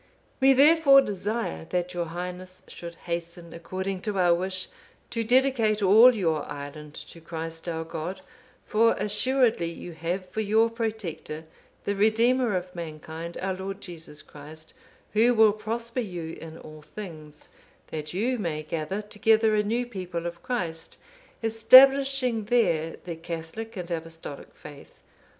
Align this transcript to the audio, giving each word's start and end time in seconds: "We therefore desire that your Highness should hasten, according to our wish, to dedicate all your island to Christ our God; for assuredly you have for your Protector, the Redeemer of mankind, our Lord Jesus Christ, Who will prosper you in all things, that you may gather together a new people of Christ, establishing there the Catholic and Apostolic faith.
"We 0.39 0.53
therefore 0.53 1.01
desire 1.01 1.65
that 1.69 1.93
your 1.93 2.05
Highness 2.07 2.63
should 2.67 2.95
hasten, 3.05 3.53
according 3.53 4.01
to 4.01 4.17
our 4.17 4.33
wish, 4.33 4.67
to 5.11 5.23
dedicate 5.23 5.83
all 5.83 6.15
your 6.15 6.43
island 6.51 6.95
to 6.95 7.21
Christ 7.21 7.69
our 7.69 7.83
God; 7.83 8.21
for 8.65 8.93
assuredly 8.97 9.69
you 9.71 9.91
have 9.91 10.27
for 10.27 10.41
your 10.41 10.71
Protector, 10.71 11.43
the 11.83 11.95
Redeemer 11.95 12.55
of 12.57 12.73
mankind, 12.73 13.37
our 13.43 13.53
Lord 13.53 13.79
Jesus 13.79 14.23
Christ, 14.23 14.73
Who 15.13 15.35
will 15.35 15.53
prosper 15.53 15.99
you 15.99 16.33
in 16.41 16.57
all 16.57 16.81
things, 16.81 17.47
that 17.91 18.11
you 18.11 18.39
may 18.39 18.63
gather 18.63 19.03
together 19.03 19.53
a 19.53 19.61
new 19.61 19.85
people 19.85 20.25
of 20.25 20.41
Christ, 20.41 20.97
establishing 21.43 22.45
there 22.45 22.95
the 23.03 23.15
Catholic 23.15 23.77
and 23.77 23.91
Apostolic 23.91 24.55
faith. 24.55 24.97